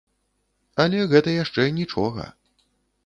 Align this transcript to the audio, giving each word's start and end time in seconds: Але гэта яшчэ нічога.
Але 0.83 1.03
гэта 1.13 1.35
яшчэ 1.43 1.67
нічога. 1.79 2.27